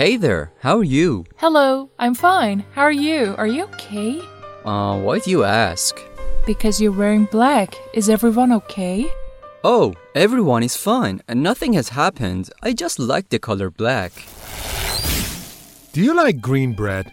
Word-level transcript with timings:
Hey 0.00 0.16
there, 0.16 0.50
how 0.60 0.78
are 0.78 0.82
you? 0.82 1.26
Hello, 1.36 1.90
I'm 1.98 2.14
fine. 2.14 2.64
How 2.72 2.80
are 2.84 2.90
you? 2.90 3.34
Are 3.36 3.46
you 3.46 3.64
okay? 3.64 4.18
Uh, 4.64 4.98
why 4.98 5.18
do 5.18 5.30
you 5.30 5.44
ask? 5.44 5.94
Because 6.46 6.80
you're 6.80 6.90
wearing 6.90 7.26
black. 7.26 7.76
Is 7.92 8.08
everyone 8.08 8.50
okay? 8.50 9.12
Oh, 9.62 9.92
everyone 10.14 10.62
is 10.62 10.74
fine 10.74 11.20
and 11.28 11.42
nothing 11.42 11.74
has 11.74 11.90
happened. 11.90 12.48
I 12.62 12.72
just 12.72 12.98
like 12.98 13.28
the 13.28 13.38
color 13.38 13.68
black. 13.68 14.12
Do 15.92 16.00
you 16.00 16.16
like 16.16 16.40
green 16.40 16.72
bread? 16.72 17.12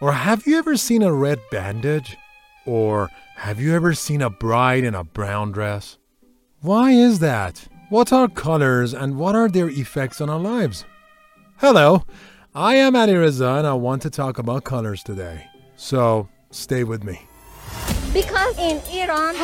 Or 0.00 0.12
have 0.12 0.46
you 0.46 0.58
ever 0.58 0.76
seen 0.76 1.02
a 1.02 1.12
red 1.12 1.40
bandage? 1.50 2.16
Or 2.64 3.10
have 3.34 3.58
you 3.58 3.74
ever 3.74 3.94
seen 3.94 4.22
a 4.22 4.30
bride 4.30 4.84
in 4.84 4.94
a 4.94 5.02
brown 5.02 5.50
dress? 5.50 5.98
Why 6.60 6.92
is 6.92 7.18
that? 7.18 7.66
What 7.88 8.12
are 8.12 8.28
colors 8.28 8.94
and 8.94 9.18
what 9.18 9.34
are 9.34 9.48
their 9.48 9.68
effects 9.68 10.20
on 10.20 10.30
our 10.30 10.38
lives? 10.38 10.84
Hello, 11.60 12.04
I 12.54 12.76
am 12.76 12.94
Annie 12.94 13.14
Reza 13.14 13.48
and 13.48 13.66
I 13.66 13.74
want 13.74 14.02
to 14.02 14.10
talk 14.10 14.38
about 14.38 14.62
colors 14.62 15.02
today. 15.02 15.48
So 15.74 16.28
stay 16.52 16.84
with 16.84 17.02
me. 17.02 17.26
Because 18.12 18.56
in 18.60 18.80
Iran, 18.92 19.34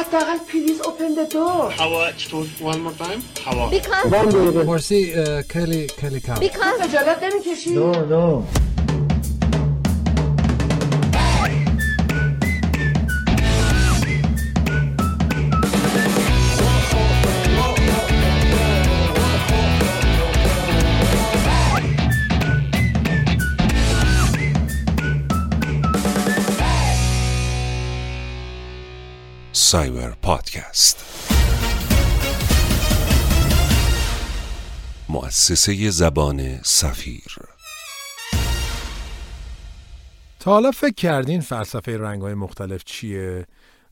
please 0.46 0.80
open 0.82 1.16
the 1.16 1.27
door. 1.27 1.72
Hawa, 1.72 2.12
one 2.60 2.82
more 2.82 2.92
time. 2.92 3.20
Hawa. 3.38 3.69
Because. 3.69 4.12
One 4.12 4.28
uh, 5.16 5.42
Kelly, 5.48 5.88
Kelly, 5.88 6.20
Because. 6.38 6.78
No, 7.74 8.05
no. 8.05 8.46
سایبر 29.75 30.11
پادکست 30.22 31.05
مؤسسه 35.08 35.91
زبان 35.91 36.62
سفیر 36.62 37.36
تا 40.41 40.50
حالا 40.50 40.70
فکر 40.70 40.95
کردین 40.95 41.41
فلسفه 41.41 41.98
رنگ‌های 41.98 42.34
مختلف 42.34 42.84
چیه 42.84 43.47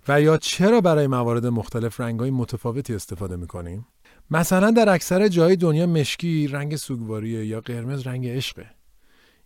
و 0.08 0.20
یا 0.20 0.36
چرا 0.36 0.80
برای 0.80 1.06
موارد 1.06 1.47
مختلف 1.47 2.00
رنگ‌های 2.00 2.30
متفاوتی 2.30 2.94
استفاده 2.94 3.36
می‌کنیم؟ 3.36 3.86
مثلا 4.30 4.70
در 4.70 4.88
اکثر 4.88 5.28
جای 5.28 5.56
دنیا 5.56 5.86
مشکی 5.86 6.47
رنگ 6.47 6.77
سوگواریه 6.77 7.47
یا 7.47 7.60
قرمز 7.60 8.06
رنگ 8.06 8.28
عشقه. 8.28 8.66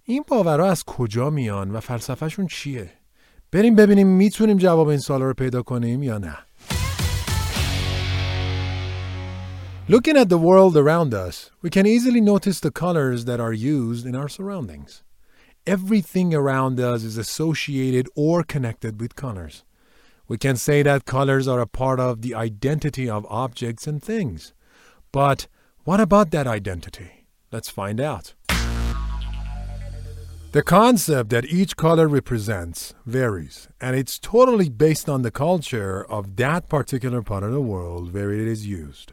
این 0.05 0.25
باورها 0.29 0.70
از 0.70 0.84
کجا 0.84 1.31
میان 1.31 1.70
و 1.70 1.81
فلسفهشون 1.81 2.47
چیه؟ 2.47 2.92
بریم 3.52 3.76
ببینیم 3.76 4.08
میتونیم 4.08 4.58
جواب 4.58 4.88
این 4.88 5.00
سوالا 5.00 5.26
رو 5.26 5.34
پیدا 5.34 5.62
کنیم 5.62 6.04
یا 6.04 6.17
نه. 6.17 6.38
Looking 9.88 10.16
at 10.16 10.30
the 10.30 10.38
world 10.38 10.78
around 10.78 11.14
us, 11.14 11.52
we 11.62 11.70
can 11.70 11.86
easily 11.86 12.22
notice 12.22 12.59
the 12.62 12.72
colors 12.72 13.26
that 13.26 13.42
are 13.42 13.52
used 13.52 14.06
in 14.06 14.16
our 14.16 14.30
surroundings. 14.30 15.04
Everything 15.67 16.34
around 16.34 16.80
us 16.80 17.04
is 17.04 17.17
associated 17.17 18.08
or 18.16 18.44
connected 18.44 19.02
with 19.02 19.17
colors. 19.17 19.66
We 20.30 20.38
can 20.38 20.56
say 20.56 20.81
that 20.84 21.04
colors 21.04 21.45
are 21.45 21.59
a 21.59 21.67
part 21.67 22.00
of 22.00 22.22
the 22.22 22.34
identity 22.36 23.09
of 23.09 23.26
objects 23.30 23.86
and 23.86 24.02
things. 24.02 24.54
But 25.12 25.48
what 25.84 25.99
about 25.99 26.32
that 26.32 26.48
identity? 26.48 27.26
Let's 27.52 27.70
find 27.70 27.99
out. 27.99 28.33
The 30.56 30.62
concept 30.62 31.28
that 31.28 31.44
each 31.44 31.77
color 31.77 32.08
represents 32.08 32.94
varies, 33.05 33.68
and 33.78 33.94
it's 33.94 34.18
totally 34.18 34.70
based 34.70 35.06
on 35.06 35.20
the 35.20 35.30
culture 35.30 36.11
of 36.11 36.36
that 36.36 36.70
particular 36.70 37.20
part 37.20 37.42
of 37.42 37.52
the 37.52 37.61
world 37.61 38.14
where 38.14 38.33
it 38.33 38.48
is 38.48 38.67
used. 38.67 39.12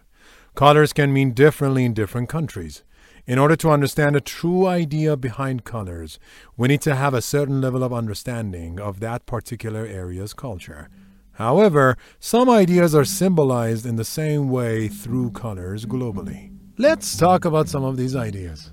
Colors 0.55 0.93
can 0.93 1.11
mean 1.11 1.33
differently 1.33 1.83
in 1.83 1.93
different 1.93 2.29
countries. 2.29 2.83
In 3.27 3.39
order 3.39 3.57
to 3.57 3.71
understand 3.71 4.15
the 4.15 4.21
true 4.21 4.65
idea 4.67 5.17
behind 5.17 5.65
colors, 5.65 6.17
we 6.55 6.69
need 6.69 6.79
to 6.83 6.95
have 6.95 7.13
a 7.13 7.21
certain 7.21 7.59
level 7.59 7.83
of 7.83 7.91
understanding 7.91 8.79
of 8.79 9.01
that 9.01 9.25
particular 9.25 9.85
area's 9.85 10.33
culture. 10.33 10.87
However, 11.33 11.97
some 12.21 12.49
ideas 12.49 12.95
are 12.95 13.03
symbolized 13.03 13.85
in 13.85 13.97
the 13.97 14.05
same 14.05 14.47
way 14.47 14.87
through 14.87 15.31
colors 15.31 15.85
globally. 15.85 16.57
Let's 16.77 17.17
talk 17.17 17.43
about 17.43 17.67
some 17.67 17.83
of 17.83 17.97
these 17.97 18.15
ideas. 18.15 18.71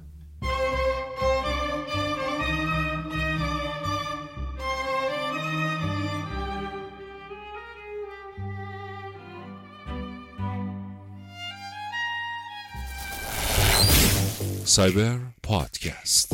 سایبر 14.69 15.19
پادکست 15.43 16.33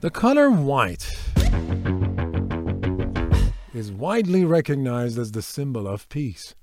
The 0.00 0.10
color 0.10 0.48
white 0.50 1.06
is 3.74 3.90
widely 3.90 4.44
recognized 4.44 5.18
as 5.18 5.32
the 5.32 5.42
symbol 5.42 5.88
of 5.88 6.08
peace. 6.08 6.54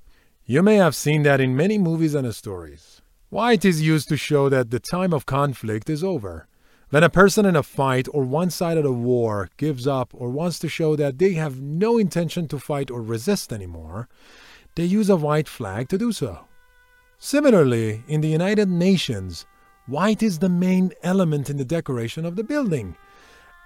You 0.46 0.64
may 0.64 0.78
have 0.78 0.96
seen 0.96 1.24
that 1.24 1.42
in 1.42 1.56
many 1.56 1.78
movies 1.78 2.16
and 2.16 2.34
stories. 2.34 3.02
White 3.30 3.66
is 3.66 3.82
used 3.82 4.08
to 4.10 4.18
show 4.18 4.48
that 4.50 4.72
the 4.72 4.80
time 4.80 5.14
of 5.14 5.26
conflict 5.26 5.90
is 5.90 6.04
over. 6.04 6.48
When 6.92 7.04
a 7.04 7.10
person 7.10 7.46
in 7.46 7.56
a 7.56 7.64
fight 7.64 8.08
or 8.14 8.24
one 8.24 8.50
side 8.50 8.78
of 8.78 8.86
a 8.86 8.92
war 8.92 9.50
gives 9.58 9.86
up 9.88 10.10
or 10.14 10.30
wants 10.30 10.58
to 10.60 10.70
show 10.70 10.96
that 10.96 11.18
they 11.18 11.34
have 11.34 11.60
no 11.60 11.98
intention 11.98 12.48
to 12.50 12.60
fight 12.60 12.90
or 12.92 13.02
resist 13.02 13.52
anymore, 13.52 14.08
they 14.76 14.86
use 14.86 15.10
a 15.10 15.24
white 15.28 15.50
flag 15.58 15.90
to 15.90 15.98
do 15.98 16.12
so. 16.12 16.32
Similarly, 17.18 18.04
in 18.08 18.22
the 18.22 18.34
United 18.40 18.70
Nations, 18.70 19.46
white 19.88 20.22
is 20.22 20.40
the 20.40 20.50
main 20.50 20.92
element 21.04 21.50
in 21.50 21.58
the 21.58 21.72
decoration 21.78 22.24
of 22.26 22.36
the 22.36 22.44
building, 22.44 22.96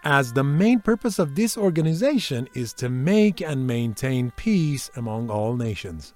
as 0.03 0.31
the 0.31 0.43
main 0.43 0.79
purpose 0.79 1.19
of 1.19 1.35
this 1.35 1.57
organization 1.57 2.47
is 2.53 2.73
to 2.73 2.87
make 2.89 3.41
and 3.41 3.67
maintain 3.67 4.31
peace 4.37 4.89
among 4.95 5.29
all 5.29 5.55
nations. 5.55 6.13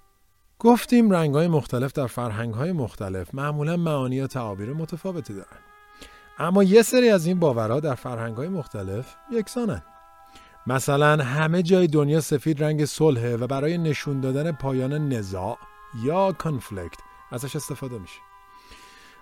گفتیم 0.60 1.12
رنگ‌های 1.12 1.48
مختلف 1.48 1.94
در 1.94 2.08
فرهنگ‌های 2.08 2.72
مختلف 2.72 3.36
معمولا 3.36 3.78
معانی 3.78 4.16
یا 4.16 4.28
تعابیر 4.28 4.74
متفاوتی 4.74 5.34
دارن. 5.34 5.67
اما 6.39 6.63
یه 6.63 6.83
سری 6.83 7.09
از 7.09 7.27
این 7.27 7.39
باورها 7.39 7.81
در 7.81 7.95
فرهنگ‌های 7.95 8.49
مختلف 8.49 9.15
یکسانن. 9.33 9.83
مثلا 10.67 11.25
همه 11.25 11.63
جای 11.63 11.87
دنیا 11.87 12.21
سفید 12.21 12.65
رنگ 12.65 12.85
صلحه 12.85 13.37
و 13.37 13.47
برای 13.47 13.79
نشون 13.79 14.21
دادن 14.21 14.53
پایان 14.53 15.09
نزاع 15.09 15.59
یا 16.05 16.33
کانفلیکت 16.33 16.99
ازش 17.33 17.57
استفاده 17.57 17.99
میشه. 17.99 18.21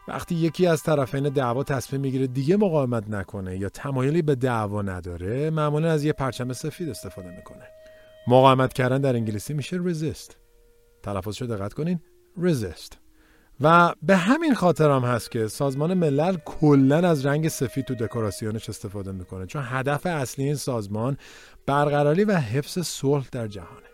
وقتی 0.09 0.34
یکی 0.34 0.66
از 0.66 0.82
طرفین 0.82 1.28
دعوا 1.28 1.65
تصمیم 1.65 2.00
می‌گیره 2.00 2.27
دیگه 2.27 2.56
مقاومت 2.56 3.10
نکنه 3.10 3.59
یا 3.59 3.69
تمایلی 3.69 4.22
به 4.22 4.34
دعوا 4.34 4.83
نداره 4.83 5.50
معمولا 5.50 5.93
از 5.93 6.04
یه 6.04 6.12
پرچم 6.12 6.53
سفید 6.53 6.88
استفاده 6.88 7.31
می‌کنه 7.37 7.69
مقاومت 8.28 8.72
کردن 8.72 9.00
در 9.00 9.15
انگلیسی 9.15 9.54
میشه 9.54 9.78
resist 9.78 10.33
تلفظش 11.03 11.41
رو 11.43 11.47
دقت 11.47 11.74
کنین 11.74 12.01
resist 12.39 13.06
و 13.61 13.95
به 14.03 14.17
همین 14.17 14.55
خاطر 14.55 14.91
هم 14.91 15.03
هست 15.03 15.31
که 15.31 15.49
سازمان 15.49 15.95
ملل 15.95 16.37
کلا 16.45 17.09
از 17.09 17.27
رنگ 17.27 17.49
سفید 17.49 17.85
تو 17.85 17.95
دکوراسیونش 17.95 18.69
استفاده 18.69 19.13
می‌کنه 19.13 19.47
چون 19.47 19.63
هدف 19.67 20.07
اصلی 20.07 20.45
این 20.45 20.55
سازمان 20.55 21.17
برقراری 21.67 22.25
و 22.25 22.37
حفظ 22.37 22.79
صلح 22.79 23.27
در 23.33 23.47
جهانه. 23.47 23.87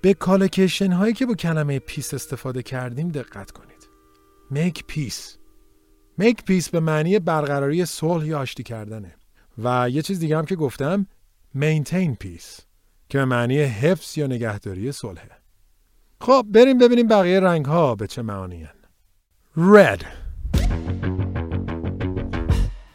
به 0.00 0.14
کالکیشن 0.14 0.92
هایی 0.92 1.14
که 1.14 1.26
با 1.26 1.34
کلمه 1.34 1.78
پیس 1.78 2.14
استفاده 2.14 2.62
کردیم 2.62 3.08
دقت 3.08 3.50
کنید. 3.50 3.88
Make 4.52 4.78
peace. 4.92 5.38
Make 6.20 6.38
peace 6.50 6.70
به 6.70 6.80
معنی 6.80 7.18
برقراری 7.18 7.84
صلح 7.84 8.26
یا 8.26 8.38
آشتی 8.38 8.62
کردنه. 8.62 9.14
و 9.58 9.90
یه 9.90 10.02
چیز 10.02 10.18
دیگه 10.20 10.38
هم 10.38 10.44
که 10.44 10.56
گفتم 10.56 11.06
maintain 11.56 12.24
peace 12.24 12.62
که 13.08 13.18
به 13.18 13.24
معنی 13.24 13.58
حفظ 13.58 14.18
یا 14.18 14.26
نگهداری 14.26 14.92
صلحه. 14.92 15.30
خب 16.20 16.46
بریم 16.48 16.78
ببینیم 16.78 17.06
بقیه 17.06 17.40
رنگ 17.40 17.64
ها 17.64 17.94
به 17.94 18.06
چه 18.06 18.22
معنی 18.22 18.68
Red 19.56 20.06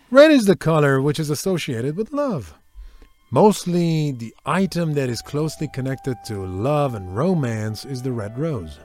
Red 0.10 0.32
is 0.32 0.46
the 0.46 0.56
color 0.58 1.02
which 1.02 1.20
is 1.20 1.30
associated 1.30 1.98
with 1.98 2.14
love. 2.14 2.54
Mostly, 3.30 4.14
the 4.14 4.34
item 4.46 4.94
that 4.94 5.10
is 5.10 5.22
closely 5.22 5.68
connected 5.68 6.16
to 6.28 6.46
love 6.46 6.96
and 6.96 7.14
romance 7.14 7.84
is 7.84 8.02
the 8.02 8.14
red 8.14 8.40
rose. 8.40 8.80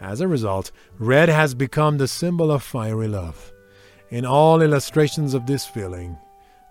As 0.00 0.22
a 0.22 0.28
result, 0.28 0.72
red 0.98 1.28
has 1.28 1.54
become 1.54 1.98
the 1.98 2.08
symbol 2.08 2.50
of 2.50 2.62
fiery 2.62 3.08
love. 3.08 3.52
In 4.08 4.24
all 4.24 4.62
illustrations 4.62 5.34
of 5.34 5.44
this 5.44 5.66
feeling, 5.66 6.16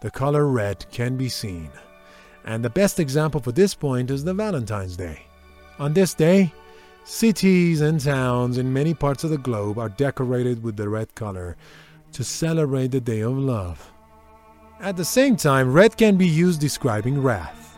the 0.01 0.09
color 0.09 0.47
red 0.47 0.87
can 0.91 1.17
be 1.17 1.29
seen. 1.29 1.69
And 2.45 2.65
the 2.65 2.71
best 2.71 2.99
example 2.99 3.41
for 3.41 3.51
this 3.51 3.75
point 3.75 4.09
is 4.09 4.23
the 4.23 4.33
Valentine's 4.33 4.97
Day. 4.97 5.21
On 5.77 5.93
this 5.93 6.15
day, 6.15 6.51
cities 7.08 7.80
and 7.80 8.00
towns 8.00 8.58
in 8.58 8.72
many 8.72 8.94
parts 8.94 9.24
of 9.24 9.30
the 9.30 9.38
globe 9.38 9.78
are 9.78 9.88
decorated 9.88 10.62
with 10.62 10.76
the 10.76 10.88
red 10.88 11.14
color 11.14 11.56
to 12.12 12.24
celebrate 12.24 12.90
the 12.90 13.00
day 13.00 13.20
of 13.20 13.36
love. 13.36 13.92
At 14.80 14.96
the 14.96 15.04
same 15.04 15.36
time, 15.36 15.72
red 15.72 15.96
can 15.96 16.16
be 16.16 16.26
used 16.26 16.60
describing 16.60 17.22
wrath. 17.22 17.76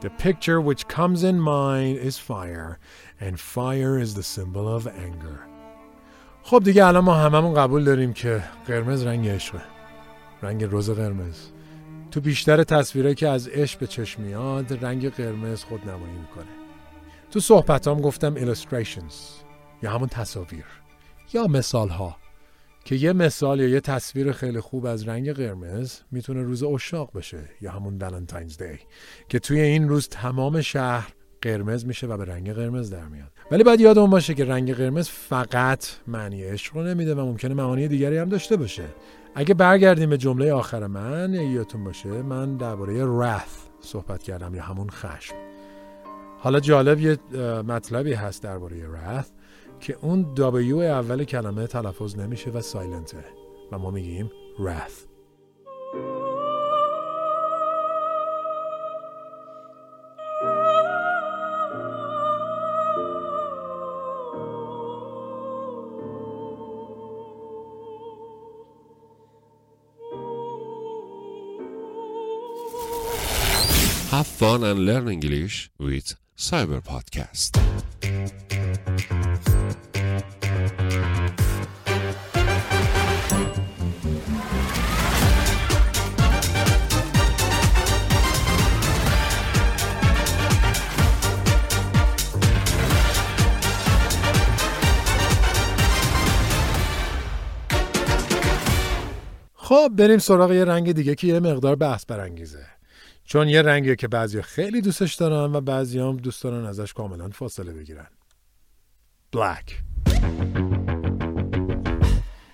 The 0.00 0.10
picture 0.10 0.60
which 0.60 0.88
comes 0.88 1.24
in 1.24 1.38
mind 1.40 1.98
is 1.98 2.18
fire, 2.18 2.78
and 3.20 3.38
fire 3.38 3.98
is 3.98 4.14
the 4.14 4.22
symbol 4.22 4.68
of 4.68 4.86
anger. 4.86 5.46
خب 6.42 6.62
دیگه 6.64 6.86
الان 6.86 7.04
ما 7.04 7.14
هممون 7.14 7.54
قبول 7.54 7.84
داریم 7.84 8.12
که 8.12 8.42
قرمز 8.66 9.02
رنگ 9.02 9.28
عشقه 9.28 9.62
رنگ 10.42 10.64
روز 10.64 10.90
قرمز 10.90 11.36
تو 12.10 12.20
بیشتر 12.20 12.64
تصویرهایی 12.64 13.14
که 13.14 13.28
از 13.28 13.48
عشق 13.48 13.78
به 13.78 13.86
چشم 13.86 14.22
میاد 14.22 14.84
رنگ 14.84 15.08
قرمز 15.08 15.64
خود 15.64 15.80
نمایی 15.88 16.18
میکنه 16.20 16.63
تو 17.35 17.41
صحبتام 17.41 18.01
گفتم 18.01 18.35
illustrations 18.35 19.13
یا 19.83 19.91
همون 19.91 20.07
تصاویر 20.07 20.65
یا 21.33 21.47
مثال 21.47 21.89
ها 21.89 22.17
که 22.85 22.95
یه 22.95 23.13
مثال 23.13 23.59
یا 23.59 23.67
یه 23.67 23.79
تصویر 23.79 24.31
خیلی 24.31 24.59
خوب 24.59 24.85
از 24.85 25.07
رنگ 25.07 25.31
قرمز 25.31 25.99
می‌تونه 26.11 26.41
روز 26.41 26.63
اشاق 26.63 27.17
بشه 27.17 27.39
یا 27.61 27.71
همون 27.71 27.99
Valentine's 27.99 28.53
Day 28.53 28.79
که 29.29 29.39
توی 29.39 29.59
این 29.61 29.89
روز 29.89 30.09
تمام 30.09 30.61
شهر 30.61 31.13
قرمز 31.41 31.85
میشه 31.85 32.07
و 32.07 32.17
به 32.17 32.25
رنگ 32.25 32.53
قرمز 32.53 32.89
در 32.89 33.05
میاد. 33.05 33.31
ولی 33.51 33.63
باید 33.63 33.81
یادمون 33.81 34.09
باشه 34.09 34.33
که 34.33 34.45
رنگ 34.45 34.73
قرمز 34.73 35.09
فقط 35.09 35.85
معنی 36.07 36.43
عشق 36.43 36.75
رو 36.75 36.83
نمیده 36.83 37.15
و 37.15 37.19
ممکنه 37.19 37.53
معانی 37.53 37.87
دیگری 37.87 38.17
هم 38.17 38.29
داشته 38.29 38.57
باشه. 38.57 38.85
اگه 39.35 39.53
برگردیم 39.53 40.09
به 40.09 40.17
جمله 40.17 40.53
آخر 40.53 40.87
من 40.87 41.33
یادتون 41.33 41.83
باشه 41.83 42.09
من 42.09 42.57
درباره 42.57 43.05
wrath 43.05 43.85
صحبت 43.85 44.23
کردم 44.23 44.55
یا 44.55 44.63
همون 44.63 44.89
خشم. 44.89 45.44
حالا 46.45 46.59
جالب 46.59 46.99
یه 46.99 47.17
مطلبی 47.61 48.13
هست 48.13 48.43
درباره 48.43 48.75
wrath 48.77 49.27
که 49.79 49.97
اون 50.01 50.35
W 50.35 50.81
اول 50.83 51.23
کلمه 51.23 51.67
تلفظ 51.67 52.15
نمیشه 52.15 52.51
و 52.51 52.61
سایلنته 52.61 53.25
و 53.71 53.79
ما 53.79 53.91
میگیم 53.91 54.31
wrath. 54.57 55.07
Have 74.11 74.27
fun 74.27 74.63
and 74.63 74.79
learn 74.85 75.07
English 75.09 75.71
with 75.79 76.24
Cyber 76.37 76.81
Podcast. 76.81 77.55
خب 99.53 99.91
بریم 99.95 100.17
سراغ 100.17 100.51
یه 100.51 100.65
رنگ 100.65 100.91
دیگه 100.91 101.15
که 101.15 101.27
یه 101.27 101.39
مقدار 101.39 101.75
بحث 101.75 102.05
برانگیزه 102.05 102.74
چون 103.24 103.48
یه 103.48 103.62
رنگیه 103.62 103.96
که 103.96 104.08
بعضی 104.08 104.42
خیلی 104.42 104.80
دوستش 104.80 105.14
دارن 105.14 105.54
و 105.54 105.60
بعضی 105.60 105.98
هم 105.98 106.16
دوست 106.16 106.42
دارن 106.42 106.66
ازش 106.66 106.92
کاملا 106.92 107.28
فاصله 107.28 107.72
بگیرن 107.72 108.06
Black 109.36 109.82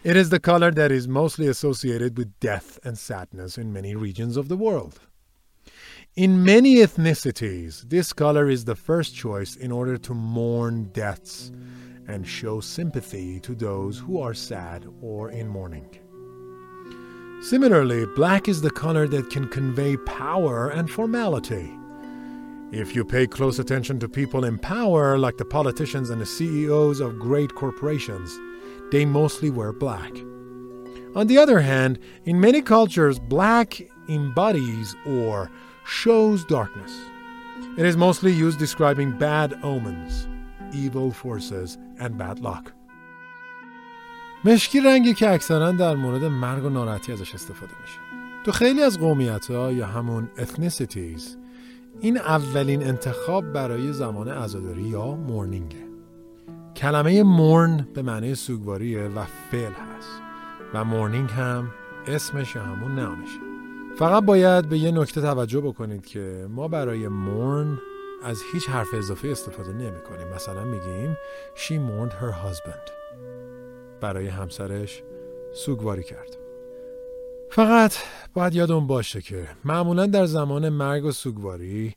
It 0.04 0.16
is 0.16 0.30
the 0.30 0.38
color 0.38 0.70
that 0.70 0.92
is 0.92 1.08
mostly 1.08 1.48
associated 1.48 2.16
with 2.16 2.38
death 2.38 2.78
and 2.84 2.96
sadness 2.96 3.58
in 3.58 3.72
many 3.72 3.96
regions 3.96 4.36
of 4.36 4.46
the 4.46 4.56
world. 4.56 5.00
In 6.14 6.44
many 6.44 6.76
ethnicities, 6.76 7.88
this 7.88 8.12
color 8.12 8.48
is 8.48 8.64
the 8.64 8.76
first 8.76 9.16
choice 9.16 9.56
in 9.56 9.72
order 9.72 9.96
to 9.98 10.14
mourn 10.14 10.90
deaths 10.92 11.50
and 12.06 12.24
show 12.26 12.60
sympathy 12.60 13.40
to 13.40 13.54
those 13.54 13.98
who 13.98 14.20
are 14.20 14.32
sad 14.32 14.86
or 15.02 15.30
in 15.30 15.48
mourning. 15.48 15.90
Similarly, 17.41 18.05
black 18.05 18.47
is 18.47 18.61
the 18.61 18.69
color 18.69 19.07
that 19.07 19.31
can 19.31 19.47
convey 19.47 19.97
power 19.97 20.69
and 20.69 20.87
formality. 20.87 21.75
If 22.71 22.95
you 22.95 23.03
pay 23.03 23.25
close 23.25 23.57
attention 23.57 23.99
to 23.99 24.07
people 24.07 24.45
in 24.45 24.59
power, 24.59 25.17
like 25.17 25.37
the 25.37 25.45
politicians 25.45 26.11
and 26.11 26.21
the 26.21 26.25
CEOs 26.25 26.99
of 26.99 27.17
great 27.17 27.55
corporations, 27.55 28.39
they 28.91 29.05
mostly 29.05 29.49
wear 29.49 29.73
black. 29.73 30.11
On 31.15 31.25
the 31.25 31.39
other 31.39 31.59
hand, 31.61 31.97
in 32.25 32.39
many 32.39 32.61
cultures, 32.61 33.17
black 33.17 33.81
embodies 34.07 34.95
or 35.07 35.49
shows 35.83 36.45
darkness. 36.45 36.95
It 37.75 37.87
is 37.87 37.97
mostly 37.97 38.31
used 38.31 38.59
describing 38.59 39.17
bad 39.17 39.59
omens, 39.63 40.27
evil 40.75 41.11
forces, 41.11 41.79
and 41.99 42.19
bad 42.19 42.39
luck. 42.39 42.71
مشکی 44.45 44.81
رنگی 44.81 45.13
که 45.13 45.31
اکثرا 45.31 45.71
در 45.71 45.95
مورد 45.95 46.23
مرگ 46.23 46.65
و 46.65 46.69
ناراحتی 46.69 47.11
ازش 47.11 47.33
استفاده 47.35 47.71
میشه. 47.81 47.99
تو 48.45 48.51
خیلی 48.51 48.81
از 48.81 48.99
قومیت 48.99 49.51
ها 49.51 49.71
یا 49.71 49.85
همون 49.87 50.29
ethnicities 50.37 51.21
این 51.99 52.17
اولین 52.17 52.83
انتخاب 52.83 53.53
برای 53.53 53.93
زمان 53.93 54.27
عزاداری 54.27 54.81
یا 54.81 55.15
مورنینگه. 55.15 55.85
کلمه 56.75 57.23
مورن 57.23 57.87
به 57.93 58.01
معنی 58.01 58.35
سوگواریه 58.35 59.07
و 59.07 59.25
فعل 59.51 59.71
هست 59.71 60.21
و 60.73 60.83
مورنینگ 60.83 61.29
هم 61.29 61.71
اسمش 62.07 62.55
یا 62.55 62.63
همون 62.63 62.95
نامشه. 62.95 63.39
فقط 63.97 64.23
باید 64.23 64.69
به 64.69 64.77
یه 64.77 64.91
نکته 64.91 65.21
توجه 65.21 65.61
بکنید 65.61 66.05
که 66.05 66.47
ما 66.49 66.67
برای 66.67 67.07
مورن 67.07 67.77
از 68.23 68.41
هیچ 68.53 68.69
حرف 68.69 68.93
اضافه 68.93 69.27
استفاده 69.27 69.73
نمی 69.73 70.01
کنیم. 70.09 70.27
مثلا 70.35 70.63
میگیم 70.63 71.17
she 71.55 71.71
mourned 71.71 72.13
her 72.13 72.31
husband. 72.31 73.00
برای 74.01 74.27
همسرش 74.27 75.03
سوگواری 75.53 76.03
کرد. 76.03 76.37
فقط 77.49 77.93
باید 78.33 78.55
یادم 78.55 78.87
باشه 78.87 79.21
که 79.21 79.47
معمولا 79.65 80.05
در 80.05 80.25
زمان 80.25 80.69
مرگ 80.69 81.05
و 81.05 81.11
سوگواری 81.11 81.93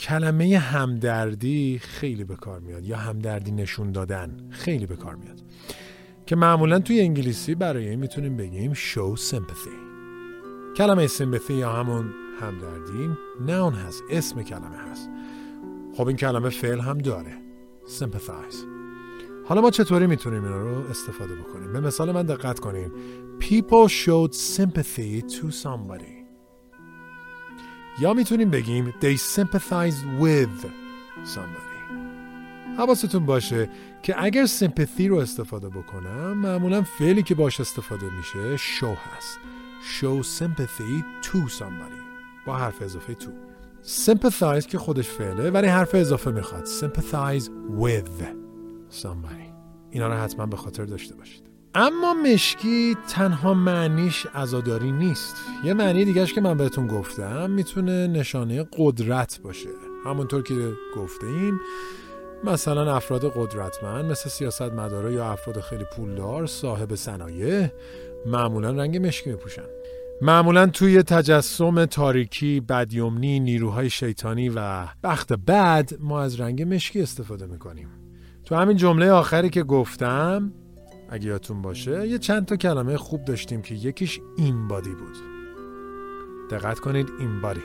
کلمه 0.00 0.58
همدردی 0.58 1.80
خیلی 1.82 2.24
به 2.24 2.36
کار 2.36 2.60
میاد 2.60 2.84
یا 2.84 2.96
همدردی 2.96 3.52
نشون 3.52 3.92
دادن 3.92 4.48
خیلی 4.50 4.86
به 4.86 4.96
کار 4.96 5.14
میاد. 5.14 5.40
که 6.26 6.36
معمولا 6.36 6.78
توی 6.78 7.00
انگلیسی 7.00 7.54
برای 7.54 7.88
این 7.88 8.00
می‌تونیم 8.00 8.36
بگیم 8.36 8.74
show 8.74 9.18
sympathy. 9.30 9.76
کلمه 10.76 11.08
sympathy 11.08 11.50
یا 11.50 11.72
همون 11.72 12.14
همدردی 12.40 13.10
noun 13.46 13.74
هست 13.86 14.02
اسم 14.10 14.42
کلمه 14.42 14.76
هست. 14.90 15.10
خب 15.96 16.06
این 16.08 16.16
کلمه 16.16 16.48
فعل 16.48 16.80
هم 16.80 16.98
داره. 16.98 17.38
Sympathize. 18.00 18.83
حالا 19.46 19.60
ما 19.60 19.70
چطوری 19.70 20.06
می‌تونیم 20.06 20.44
اینا 20.44 20.62
رو 20.62 20.90
استفاده 20.90 21.34
بکنیم؟ 21.34 21.72
به 21.72 21.80
مثال 21.80 22.12
من 22.12 22.22
دقت 22.22 22.60
کنیم 22.60 22.92
people 23.40 23.88
showed 23.88 24.32
sympathy 24.32 25.32
to 25.32 25.52
somebody. 25.62 26.24
یا 28.00 28.14
می‌تونیم 28.14 28.50
بگیم 28.50 28.94
they 29.00 29.18
sympathized 29.36 30.22
with 30.22 30.66
somebody. 31.24 31.74
حواستون 32.78 33.26
باشه 33.26 33.70
که 34.02 34.22
اگر 34.24 34.46
sympathy 34.46 35.06
رو 35.06 35.16
استفاده 35.16 35.68
بکنم 35.68 36.32
معمولا 36.32 36.82
فعلی 36.82 37.22
که 37.22 37.34
باش 37.34 37.60
استفاده 37.60 38.06
میشه 38.10 38.56
show 38.56 38.96
هست. 39.16 39.38
Show 40.00 40.26
sympathy 40.42 41.24
to 41.26 41.50
somebody. 41.58 42.04
با 42.46 42.56
حرف 42.56 42.82
اضافه 42.82 43.14
to. 43.14 43.28
Sympathize 44.06 44.66
که 44.66 44.78
خودش 44.78 45.08
فعله 45.08 45.50
ولی 45.50 45.66
حرف 45.66 45.94
اضافه 45.94 46.30
می‌خواد. 46.30 46.66
Sympathize 46.66 47.48
with. 47.80 48.43
Somebody 49.02 49.54
اینا 49.90 50.08
رو 50.08 50.14
حتما 50.14 50.46
به 50.46 50.56
خاطر 50.56 50.84
داشته 50.84 51.14
باشید. 51.14 51.44
اما 51.74 52.14
مشکی 52.14 52.96
تنها 53.08 53.54
معنیش 53.54 54.26
عزاداری 54.34 54.92
نیست. 54.92 55.36
یه 55.64 55.74
معنی 55.74 56.04
دیگهش 56.04 56.32
که 56.32 56.40
من 56.40 56.56
بهتون 56.56 56.86
گفتم 56.86 57.50
می‌تونه 57.50 58.06
نشانه 58.06 58.66
قدرت 58.78 59.40
باشه. 59.42 59.68
همونطور 60.04 60.42
که 60.42 60.54
گفته 60.96 61.26
ایم 61.26 61.60
مثلا 62.44 62.96
افراد 62.96 63.32
قدرتمند 63.36 64.04
مثل 64.04 64.28
سیاست 64.28 64.62
مداره 64.62 65.12
یا 65.12 65.32
افراد 65.32 65.60
خیلی 65.60 65.84
پولدار 65.96 66.46
صاحب 66.46 66.94
صنایع 66.94 67.68
معمولا 68.26 68.70
رنگ 68.70 69.06
مشکی 69.06 69.30
میپوشن. 69.30 69.66
معمولا 70.22 70.66
توی 70.66 71.02
تجسم 71.02 71.84
تاریکی، 71.84 72.60
بدیومنی، 72.60 73.40
نیروهای 73.40 73.90
شیطانی 73.90 74.48
و 74.48 74.86
بخت 75.02 75.32
بد 75.32 75.90
ما 76.00 76.20
از 76.20 76.40
رنگ 76.40 76.74
مشکی 76.74 77.02
استفاده 77.02 77.46
می‌کنیم. 77.46 78.03
تو 78.44 78.54
همین 78.54 78.76
جمله 78.76 79.10
آخری 79.10 79.50
که 79.50 79.62
گفتم 79.62 80.52
اگه 81.10 81.26
یادتون 81.26 81.62
باشه 81.62 82.08
یه 82.08 82.18
چند 82.18 82.46
تا 82.46 82.56
کلمه 82.56 82.96
خوب 82.96 83.24
داشتیم 83.24 83.62
که 83.62 83.74
یکیش 83.74 84.20
این 84.36 84.68
بادی 84.68 84.90
بود. 84.90 85.16
دقت 86.50 86.78
کنید 86.78 87.08
این 87.18 87.40
بادی. 87.40 87.60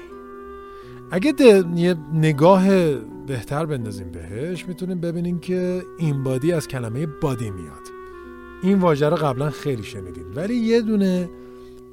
اگه 1.11 1.33
یه 1.75 1.95
نگاه 2.13 2.95
بهتر 3.27 3.65
بندازیم 3.65 4.11
بهش 4.11 4.65
می‌تونیم 4.65 4.99
ببینیم 5.01 5.39
که 5.39 5.83
این 5.97 6.23
بادی 6.23 6.51
از 6.51 6.67
کلمه 6.67 7.05
بادی 7.05 7.49
میاد. 7.49 7.89
این 8.63 8.79
واژه 8.79 9.09
رو 9.09 9.15
قبلا 9.15 9.49
خیلی 9.49 9.83
شنیدید 9.83 10.37
ولی 10.37 10.55
یه 10.55 10.81
دونه 10.81 11.29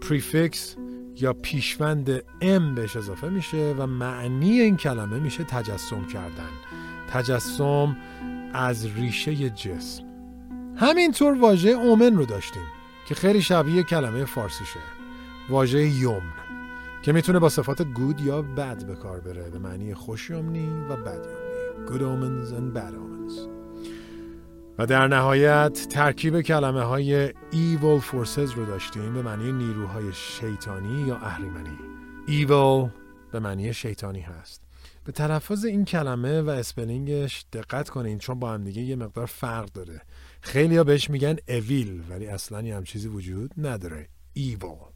پریفکس 0.01 0.77
یا 1.21 1.33
پیشوند 1.33 2.23
ام 2.41 2.75
بهش 2.75 2.97
اضافه 2.97 3.29
میشه 3.29 3.75
و 3.79 3.87
معنی 3.87 4.61
این 4.61 4.77
کلمه 4.77 5.19
میشه 5.19 5.45
تجسم 5.45 6.05
کردن. 6.13 6.51
تجسم 7.11 7.97
از 8.55 8.87
ریشه 8.97 9.51
جسم. 9.51 10.05
همینطور 10.77 11.41
واژه 11.41 11.71
اومن 11.71 12.17
رو 12.17 12.27
داشتیم 12.27 12.63
که 13.09 13.15
خیلی 13.15 13.43
شبیه 13.43 13.83
کلمه 13.83 14.25
فارسیشه 14.25 14.81
واژه 15.49 15.89
یمن 15.89 16.33
که 17.03 17.13
می‌تونه 17.13 17.39
با 17.39 17.49
صفات 17.49 17.83
گود 17.83 18.21
یا 18.21 18.43
بد 18.43 18.85
به 18.87 18.95
کار 18.95 19.21
بره 19.21 19.51
به 19.51 19.59
معنی 19.59 19.95
خوش 19.95 20.31
یمنی 20.31 20.71
و 20.89 20.97
بد 20.97 21.27
یمنی 21.27 21.47
good 21.87 22.01
omens 22.01 22.51
and 22.51 22.77
bad 22.77 22.95
omens. 22.95 23.57
و 24.79 24.87
در 24.87 25.09
نهایت 25.09 25.87
ترکیب 25.91 26.41
کلمه 26.41 26.83
های 26.83 27.29
evil 27.33 28.03
forces 28.11 28.55
رو 28.57 28.67
داشتیم 28.67 29.15
به 29.15 29.23
معنی 29.23 29.53
نیروهای 29.53 30.13
شیطانی 30.13 31.03
یا 31.03 31.17
اهریمنی. 31.17 31.79
Evil 32.27 32.91
به 33.33 33.41
معنی 33.41 33.75
شیطانی 33.75 34.21
هست. 34.21 34.66
به 35.07 35.13
تلفظ 35.13 35.65
این 35.65 35.85
کلمه 35.85 36.43
و 36.43 36.51
اسپلینگش 36.51 37.45
دقت 37.53 37.89
کنین 37.89 38.19
چون 38.19 38.41
با 38.41 38.53
هم 38.53 38.65
دیگه 38.65 38.83
یه 38.83 38.97
مقدار 38.97 39.27
فرق 39.27 39.73
داره. 39.73 40.03
خیلی 40.41 40.85
بهش 40.85 41.11
میگن 41.11 41.37
اویل 41.49 42.03
ولی 42.11 42.27
اصلا 42.27 42.63
یه 42.63 42.77
هم 42.77 42.85
چیزی 42.85 43.09
وجود 43.09 43.55
نداره. 43.59 44.09
Evil. 44.39 44.96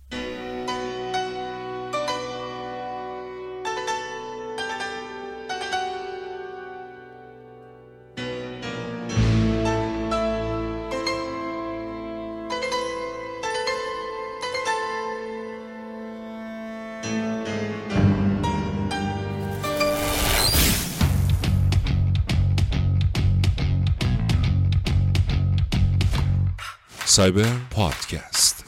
سایبر 27.10 27.46
پادکست. 27.70 28.64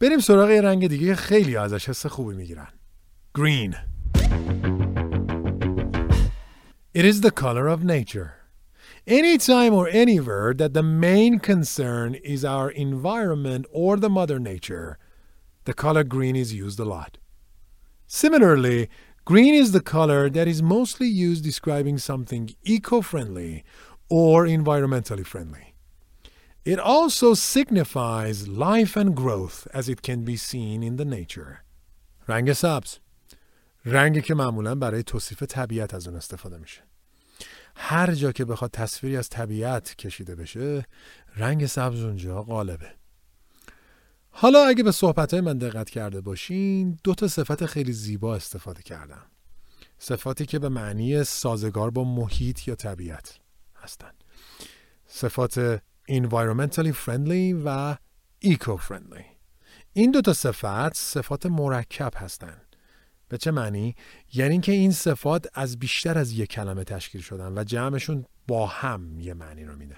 بریم 0.00 0.18
سراغ 0.18 0.50
یه 0.50 0.60
رنگ 0.60 0.88
دیگه 0.88 1.14
خیلی 1.14 1.56
ازش 1.56 1.88
حس 1.88 2.06
خوبی 2.06 2.34
می‌گیرن. 2.34 2.68
Green. 3.38 3.74
It 6.94 7.04
is 7.04 7.20
the 7.20 7.30
color 7.30 7.68
of 7.68 7.84
nature. 7.84 8.41
Anytime 9.05 9.73
or 9.73 9.87
anywhere 9.87 10.53
that 10.53 10.73
the 10.73 10.83
main 10.83 11.39
concern 11.39 12.15
is 12.15 12.43
our 12.43 12.69
environment 12.69 13.65
or 13.71 13.97
the 13.97 14.09
mother 14.09 14.39
nature, 14.39 14.97
the 15.65 15.73
color 15.73 16.03
green 16.03 16.35
is 16.35 16.53
used 16.53 16.79
a 16.79 16.85
lot. 16.85 17.17
Similarly, 18.05 18.89
green 19.25 19.53
is 19.53 19.71
the 19.71 19.81
color 19.81 20.29
that 20.29 20.47
is 20.47 20.61
mostly 20.61 21.07
used 21.07 21.43
describing 21.43 21.97
something 21.97 22.49
eco-friendly 22.63 23.63
or 24.09 24.45
environmentally 24.45 25.25
friendly. 25.25 25.73
It 26.63 26.79
also 26.79 27.33
signifies 27.33 28.47
life 28.47 28.97
and 28.97 29.15
growth 29.15 29.67
as 29.73 29.87
it 29.87 30.01
can 30.01 30.23
be 30.23 30.35
seen 30.35 30.83
in 30.83 30.97
the 30.97 31.05
nature. 31.05 31.63
رنگ 32.27 32.53
سبز 32.53 32.99
رنگی 33.85 34.21
که 34.21 34.35
معمولا 34.35 34.75
برای 34.75 35.03
توصیف 35.03 35.43
طبیعت 35.43 35.93
از 35.93 36.07
اون 36.07 36.17
استفاده 36.17 36.57
میشه. 36.57 36.83
هر 37.84 38.14
جا 38.14 38.32
که 38.32 38.44
بخواد 38.44 38.70
تصویری 38.70 39.16
از 39.16 39.28
طبیعت 39.28 39.96
کشیده 39.96 40.34
بشه 40.34 40.86
رنگ 41.36 41.66
سبز 41.66 42.04
اونجا 42.04 42.42
غالبه. 42.42 42.94
حالا 44.30 44.64
اگه 44.64 44.82
به 44.82 44.92
صحبتهای 44.92 45.40
من 45.40 45.58
دقت 45.58 45.90
کرده 45.90 46.20
باشین 46.20 46.98
دو 47.04 47.14
تا 47.14 47.28
صفت 47.28 47.66
خیلی 47.66 47.92
زیبا 47.92 48.34
استفاده 48.34 48.82
کردم. 48.82 49.26
صفاتی 49.98 50.46
که 50.46 50.58
به 50.58 50.68
معنی 50.68 51.24
سازگار 51.24 51.90
با 51.90 52.04
محیط 52.04 52.68
یا 52.68 52.74
طبیعت 52.74 53.38
هستند. 53.76 54.24
صفات 55.06 55.76
environmentally 56.10 56.92
friendly 57.06 57.62
و 57.64 57.96
eco-friendly. 58.44 59.24
این 59.92 60.10
دو 60.10 60.20
تا 60.20 60.32
صفت 60.32 60.96
صفات 60.96 61.46
مرکب 61.46 62.12
هستند. 62.16 62.71
به 63.32 63.38
چه 63.38 63.50
معنی؟ 63.50 63.94
یعنی 64.32 64.60
که 64.60 64.72
این 64.72 64.90
صفات 64.90 65.46
از 65.54 65.78
بیشتر 65.78 66.18
از 66.18 66.32
یک 66.32 66.50
کلمه 66.50 66.84
تشکیل 66.84 67.20
شدن 67.20 67.58
و 67.58 67.64
جمعشون 67.64 68.24
با 68.48 68.66
هم 68.66 69.20
یه 69.20 69.34
معنی 69.34 69.64
رو 69.64 69.76
میده. 69.76 69.96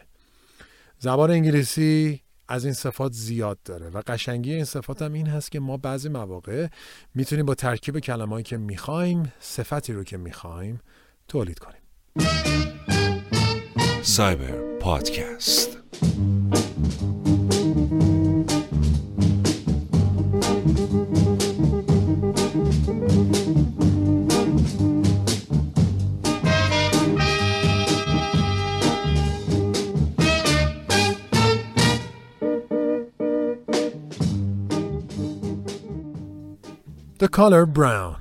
زبان 0.98 1.30
انگلیسی 1.30 2.20
از 2.48 2.64
این 2.64 2.74
صفات 2.74 3.12
زیاد 3.12 3.58
داره 3.64 3.90
و 3.90 4.02
قشنگی 4.06 4.54
این 4.54 4.64
صفات 4.64 5.02
هم 5.02 5.12
این 5.12 5.26
هست 5.26 5.52
که 5.52 5.60
ما 5.60 5.76
بعضی 5.76 6.08
مواقع 6.08 6.66
می‌تونیم 7.14 7.46
با 7.46 7.54
ترکیب 7.54 7.98
کلمه‌ای 7.98 8.42
که 8.42 8.56
می‌خوایم 8.56 9.32
صفتی 9.40 9.92
رو 9.92 10.04
که 10.04 10.16
می‌خوایم 10.16 10.80
تولید 11.28 11.58
کنیم. 11.58 11.80
سایبر 14.02 14.78
پادکست 14.80 15.83
The 37.23 37.27
color 37.27 37.65
brown. 37.65 38.17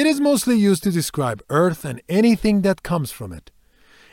It 0.00 0.06
is 0.06 0.20
mostly 0.20 0.56
used 0.56 0.82
to 0.84 0.90
describe 0.90 1.42
Earth 1.50 1.84
and 1.84 2.00
anything 2.08 2.62
that 2.62 2.82
comes 2.82 3.10
from 3.10 3.32
it. 3.32 3.50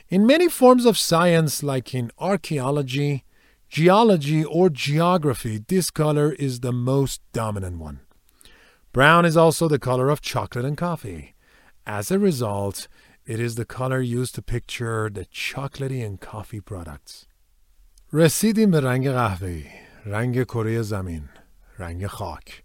In 0.10 0.26
many 0.26 0.48
forms 0.50 0.86
of 0.86 0.98
science, 0.98 1.64
like 1.64 1.94
in 1.94 2.12
archaeology, 2.18 3.24
geology, 3.70 4.44
or 4.44 4.70
geography, 4.70 5.56
this 5.68 5.90
color 5.90 6.32
is 6.34 6.62
the 6.62 6.72
most 6.72 7.22
dominant 7.34 7.78
one. 7.80 8.00
Brown 8.94 9.24
is 9.26 9.38
also 9.38 9.68
the 9.68 9.80
color 9.80 10.10
of 10.10 10.22
chocolate 10.22 10.66
and 10.66 10.78
coffee. 10.78 11.36
As 11.86 12.10
a 12.10 12.20
result, 12.20 12.88
it 13.26 13.40
is 13.40 13.56
the 13.56 13.66
color 13.66 14.02
used 14.02 14.36
to 14.36 14.42
picture 14.42 15.10
the 15.10 15.26
chocolatey 15.26 16.02
and 16.06 16.20
coffee 16.20 16.62
products. 16.62 17.28
رسیدیم 18.14 18.72
به 18.72 18.80
رنگ 18.80 19.08
قهوه‌ای، 19.10 19.66
رنگ 20.06 20.44
کره 20.44 20.82
زمین، 20.82 21.30
رنگ 21.79 22.07
خاک. 22.07 22.63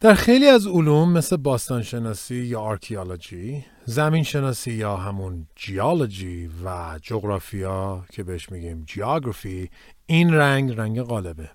در 0.00 0.14
خیلی 0.14 0.46
از 0.46 0.66
علوم 0.66 1.12
مثل 1.12 1.36
باستانشناسی 1.36 2.36
یا 2.36 2.60
archaeology، 2.60 3.64
زمین 3.84 4.22
شناسی 4.22 4.72
یا 4.72 4.96
همون 4.96 5.46
جیالوجی 5.56 6.50
و 6.64 6.98
جغرافیا 7.02 8.04
که 8.12 8.22
بهش 8.22 8.50
میگیم 8.50 8.84
geography، 8.86 9.70
این 10.06 10.34
رنگ 10.34 10.72
رنگ 10.76 11.02
غالبه. 11.02 11.50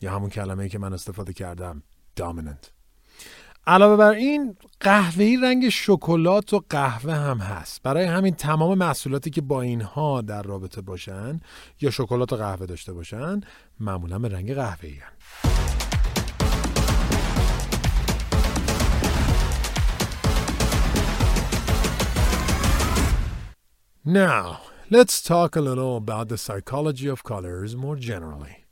یا 0.00 0.14
همون 0.14 0.30
کلمه 0.30 0.68
که 0.68 0.78
من 0.78 0.92
استفاده 0.92 1.32
کردم، 1.32 1.82
dominant. 2.20 2.66
علاوه 3.66 3.96
بر 3.96 4.10
این 4.10 4.56
قهوه‌ای 4.80 5.36
رنگ 5.36 5.68
شکلات 5.68 6.52
و 6.52 6.64
قهوه 6.70 7.14
هم 7.14 7.38
هست 7.38 7.82
برای 7.82 8.04
همین 8.04 8.34
تمام 8.34 8.78
محصولاتی 8.78 9.30
که 9.30 9.40
با 9.40 9.62
اینها 9.62 10.20
در 10.20 10.42
رابطه 10.42 10.80
باشن 10.80 11.40
یا 11.80 11.90
شکلات 11.90 12.32
و 12.32 12.36
قهوه 12.36 12.66
داشته 12.66 12.92
باشن 12.92 13.40
معمولا 13.80 14.18
به 14.18 14.28
رنگ 14.28 14.54
قهوه‌ای 14.54 14.94
هن. 14.94 15.45
Now, 24.08 24.60
let's 24.88 25.20
talk 25.20 25.56
a 25.56 25.60
little 25.60 25.96
about 25.96 26.28
the 26.28 26.38
psychology 26.38 27.08
of 27.08 27.24
colors 27.24 27.74
more 27.74 27.96
generally. 27.96 28.64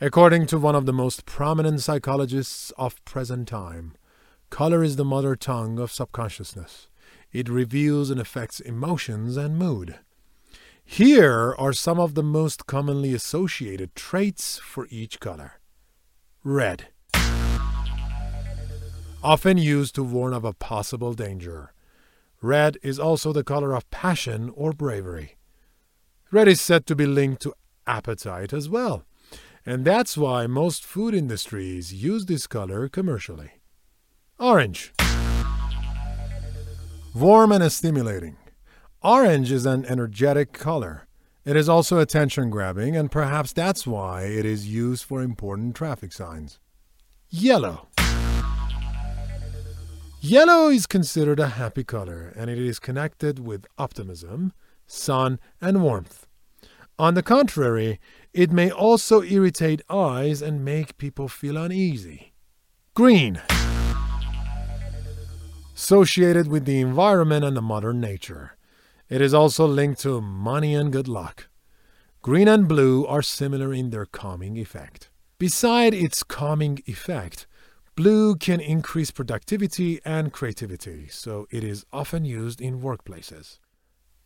According 0.00 0.46
to 0.46 0.58
one 0.58 0.74
of 0.74 0.86
the 0.86 0.92
most 0.92 1.24
prominent 1.24 1.82
psychologists 1.82 2.72
of 2.76 3.04
present 3.04 3.46
time, 3.46 3.94
color 4.50 4.82
is 4.82 4.96
the 4.96 5.04
mother 5.04 5.36
tongue 5.36 5.78
of 5.78 5.92
subconsciousness. 5.92 6.88
It 7.30 7.48
reveals 7.48 8.10
and 8.10 8.20
affects 8.20 8.58
emotions 8.58 9.36
and 9.36 9.56
mood. 9.56 10.00
Here 10.84 11.54
are 11.56 11.72
some 11.72 12.00
of 12.00 12.16
the 12.16 12.24
most 12.24 12.66
commonly 12.66 13.14
associated 13.14 13.94
traits 13.94 14.58
for 14.58 14.88
each 14.90 15.20
color. 15.20 15.60
Red. 16.42 16.88
often 19.22 19.58
used 19.58 19.94
to 19.94 20.02
warn 20.02 20.32
of 20.32 20.44
a 20.44 20.52
possible 20.52 21.14
danger. 21.14 21.72
Red 22.46 22.78
is 22.80 23.00
also 23.00 23.32
the 23.32 23.42
color 23.42 23.74
of 23.74 23.90
passion 23.90 24.52
or 24.54 24.72
bravery. 24.72 25.36
Red 26.30 26.46
is 26.46 26.60
said 26.60 26.86
to 26.86 26.94
be 26.94 27.04
linked 27.04 27.42
to 27.42 27.52
appetite 27.88 28.52
as 28.52 28.68
well, 28.68 29.02
and 29.66 29.84
that's 29.84 30.16
why 30.16 30.46
most 30.46 30.84
food 30.84 31.12
industries 31.12 31.92
use 31.92 32.26
this 32.26 32.46
color 32.46 32.88
commercially. 32.88 33.50
Orange. 34.38 34.92
Warm 37.16 37.50
and 37.50 37.72
stimulating. 37.72 38.36
Orange 39.02 39.50
is 39.50 39.66
an 39.66 39.84
energetic 39.84 40.52
color. 40.52 41.08
It 41.44 41.56
is 41.56 41.68
also 41.68 41.98
attention 41.98 42.50
grabbing, 42.50 42.96
and 42.96 43.10
perhaps 43.10 43.52
that's 43.52 43.88
why 43.88 44.22
it 44.22 44.44
is 44.44 44.68
used 44.68 45.02
for 45.04 45.20
important 45.20 45.74
traffic 45.74 46.12
signs. 46.12 46.60
Yellow. 47.28 47.88
Yellow 50.28 50.70
is 50.70 50.88
considered 50.88 51.38
a 51.38 51.50
happy 51.50 51.84
color, 51.84 52.32
and 52.34 52.50
it 52.50 52.58
is 52.58 52.80
connected 52.80 53.38
with 53.38 53.64
optimism, 53.78 54.52
sun, 54.84 55.38
and 55.60 55.84
warmth. 55.84 56.26
On 56.98 57.14
the 57.14 57.22
contrary, 57.22 58.00
it 58.32 58.50
may 58.50 58.68
also 58.68 59.22
irritate 59.22 59.82
eyes 59.88 60.42
and 60.42 60.64
make 60.64 60.98
people 60.98 61.28
feel 61.28 61.56
uneasy. 61.56 62.32
Green. 62.92 63.40
Associated 65.76 66.48
with 66.48 66.64
the 66.64 66.80
environment 66.80 67.44
and 67.44 67.56
the 67.56 67.62
modern 67.62 68.00
nature. 68.00 68.56
It 69.08 69.20
is 69.20 69.32
also 69.32 69.64
linked 69.64 70.00
to 70.00 70.20
money 70.20 70.74
and 70.74 70.92
good 70.92 71.06
luck. 71.06 71.46
Green 72.20 72.48
and 72.48 72.66
blue 72.66 73.06
are 73.06 73.22
similar 73.22 73.72
in 73.72 73.90
their 73.90 74.06
calming 74.06 74.56
effect. 74.56 75.08
Beside 75.38 75.94
its 75.94 76.24
calming 76.24 76.82
effect, 76.86 77.46
blue 78.00 78.36
can 78.46 78.60
increase 78.60 79.10
productivity 79.10 79.92
and 80.04 80.24
creativity, 80.38 81.02
so 81.22 81.32
it 81.50 81.64
is 81.72 81.78
often 82.00 82.22
used 82.24 82.60
in 82.60 82.82
workplaces. 82.88 83.46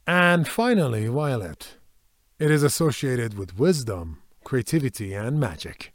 And 0.06 0.42
finally, 0.60 1.04
violet. 1.22 1.62
It 2.44 2.50
is 2.56 2.62
associated 2.70 3.30
with 3.38 3.50
wisdom, 3.64 4.06
creativity 4.48 5.14
and 5.14 5.38
magic. 5.38 5.92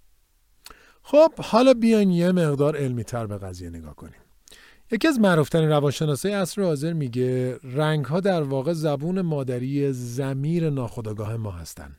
خب 1.04 1.32
حالا 1.40 1.74
بیاین 1.74 2.12
یه 2.12 2.32
مقدار 2.32 2.78
علمی 2.78 3.04
تر 3.04 3.26
به 3.26 3.38
قضیه 3.38 3.70
نگاه 3.70 3.96
کنیم. 3.96 4.22
یکی 4.92 5.08
از 5.08 5.20
معروفترین 5.20 5.70
روانشناسای 5.70 6.32
عصر 6.32 6.62
حاضر 6.62 6.94
میگه 6.94 7.60
رنگ 7.64 8.06
ها 8.06 8.20
در 8.20 8.44
واقع 8.44 8.74
زبون 8.74 9.22
مادری 9.22 9.94
زمیر 9.94 10.70
ناخودآگاه 10.70 11.38
ما 11.38 11.52
هستن. 11.52 11.96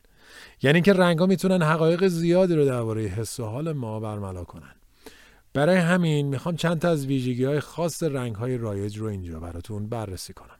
یعنی 0.61 0.81
که 0.81 0.93
رنگ 0.93 1.19
ها 1.19 1.25
می‌تونن 1.25 1.61
حقایق 1.61 2.07
زیادی 2.07 2.55
رو 2.55 2.65
درباره 2.65 3.01
حس 3.01 3.39
و 3.39 3.45
حال 3.45 3.73
ما 3.73 3.99
برملا 3.99 4.43
کنن. 4.43 4.75
برای 5.57 5.77
همین 5.77 6.27
می‌خوام 6.27 6.55
چند 6.55 6.79
تا 6.79 6.89
از 6.89 7.05
ویژگی 7.05 7.43
های 7.43 7.59
خاص 7.59 8.03
رنگ 8.03 8.35
های 8.35 8.57
رایج 8.57 8.97
رو 8.97 9.07
اینجا 9.07 9.39
براتون 9.39 9.89
بررسی 9.89 10.33
کنم. 10.33 10.59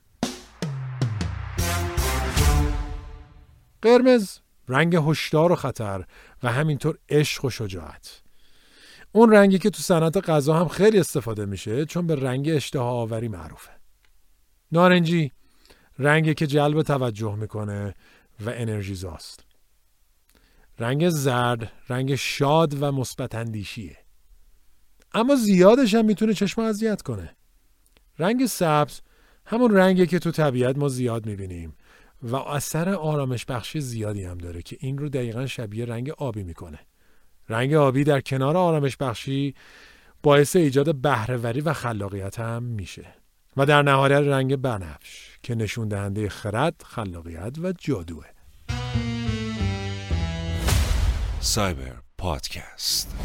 قرمز 3.82 4.40
رنگ 4.68 4.96
هشدار 4.96 5.52
و 5.52 5.56
خطر 5.56 6.06
و 6.44 6.52
همینطور 6.52 6.98
عشق 7.10 7.46
و 7.46 7.50
شجاعت. 7.50 8.22
اون 9.12 9.32
رنگی 9.32 9.60
که 9.60 9.70
تو 9.70 9.82
صنعت 9.82 10.30
غذا 10.30 10.54
هم 10.54 10.68
خیلی 10.68 11.00
استفاده 11.00 11.46
میشه 11.46 11.86
چون 11.86 12.08
به 12.08 12.16
رنگ 12.16 12.50
اشتها 12.50 12.90
آوری 12.90 13.28
معروفه. 13.28 13.72
نارنجی 14.72 15.32
رنگی 16.00 16.34
که 16.34 16.48
جلب 16.48 16.82
توجه 16.82 17.36
می‌کنه 17.36 17.96
و 18.46 18.50
انرژیزاست. 18.50 19.46
رنگ 20.80 21.10
زرد 21.10 21.72
رنگ 21.90 22.16
شاد 22.16 22.84
و 22.84 22.92
مثبت 22.92 23.36
اندیشیه. 23.36 24.07
اما 25.14 25.36
زیادش 25.36 25.94
هم 25.94 26.06
می‌تونه 26.06 26.34
چشم 26.34 26.62
اذیت 26.62 27.02
کنه. 27.02 27.36
رنگ 28.20 28.46
سبز 28.46 29.02
همون 29.46 29.76
رنگی 29.76 30.08
که 30.08 30.20
تو 30.20 30.32
طبیعت 30.32 30.78
ما 30.78 30.90
زیاد 30.90 31.26
می‌بینیم 31.26 31.76
و 32.24 32.36
اثر 32.36 32.90
آرامش 32.90 33.46
بخشی 33.46 33.82
زیادی 33.82 34.24
هم 34.24 34.38
داره 34.38 34.62
که 34.62 34.78
این 34.80 34.98
رو 34.98 35.10
دقیقا 35.10 35.46
شبیه 35.46 35.86
رنگ 35.86 36.10
آبی 36.10 36.44
می‌کنه. 36.44 36.80
رنگ 37.50 37.74
آبی 37.74 38.04
در 38.04 38.22
کنار 38.22 38.58
آرامش 38.58 38.98
بخشی 38.98 39.56
باعث 40.24 40.56
ایجاد 40.56 40.96
بهرهوری 40.96 41.62
و 41.62 41.74
خلاقیت 41.74 42.40
هم 42.40 42.64
میشه 42.64 43.06
و 43.58 43.66
در 43.66 43.82
نهایت 43.82 44.22
رنگ 44.22 44.56
بنفش 44.56 45.40
که 45.44 45.56
نشون 45.56 45.88
دهنده 45.88 46.30
خرد، 46.30 46.82
خلاقیت 46.86 47.60
و 47.60 47.72
جادوه. 47.72 48.26
سایبر 51.40 51.96
پادکست 52.18 53.16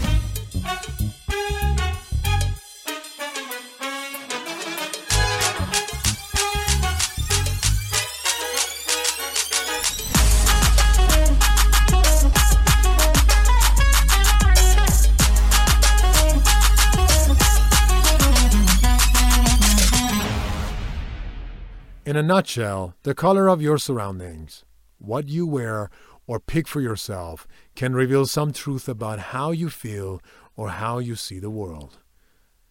In 22.13 22.19
a 22.19 22.23
nutshell, 22.23 22.95
the 23.05 23.15
color 23.15 23.49
of 23.49 23.63
your 23.63 23.79
surroundings, 23.79 24.67
what 24.99 25.31
you 25.31 25.47
wear 25.47 25.89
or 26.27 26.41
pick 26.41 26.69
for 26.69 26.83
yourself, 26.83 27.47
can 27.75 27.95
reveal 27.95 28.27
some 28.27 28.53
truth 28.53 28.87
about 28.87 29.19
how 29.33 29.51
you 29.51 29.71
feel 29.71 30.21
or 30.55 30.69
how 30.69 30.99
you 30.99 31.17
see 31.17 31.39
the 31.39 31.49
world. 31.49 32.01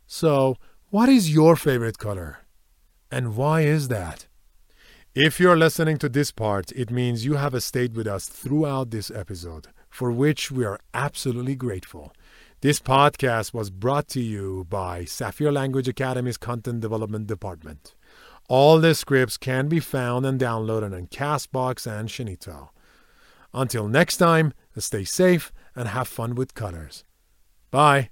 So, 0.05 0.57
what 0.91 1.09
is 1.09 1.33
your 1.33 1.55
favorite 1.55 1.97
color? 1.97 2.41
And 3.09 3.35
why 3.35 3.61
is 3.61 3.87
that? 3.87 4.27
If 5.15 5.39
you're 5.39 5.57
listening 5.57 5.97
to 5.97 6.09
this 6.09 6.31
part, 6.31 6.71
it 6.73 6.91
means 6.91 7.25
you 7.25 7.33
have 7.33 7.63
stayed 7.63 7.95
with 7.95 8.05
us 8.05 8.27
throughout 8.27 8.91
this 8.91 9.09
episode, 9.09 9.69
for 9.89 10.11
which 10.11 10.51
we 10.51 10.65
are 10.65 10.79
absolutely 10.93 11.55
grateful. 11.55 12.13
This 12.61 12.79
podcast 12.79 13.55
was 13.55 13.71
brought 13.71 14.07
to 14.09 14.21
you 14.21 14.67
by 14.69 15.05
Sapphire 15.05 15.51
Language 15.51 15.89
Academy's 15.89 16.37
Content 16.37 16.79
Development 16.79 17.25
Department. 17.25 17.95
All 18.51 18.81
the 18.81 18.93
scripts 18.93 19.37
can 19.37 19.69
be 19.69 19.79
found 19.79 20.25
and 20.25 20.37
downloaded 20.37 20.93
on 20.93 21.07
Castbox 21.07 21.87
and 21.87 22.09
Shinito. 22.09 22.67
Until 23.53 23.87
next 23.87 24.17
time, 24.17 24.51
stay 24.77 25.05
safe 25.05 25.53
and 25.73 25.87
have 25.87 26.09
fun 26.09 26.35
with 26.35 26.53
cutters. 26.53 27.05
Bye. 27.71 28.09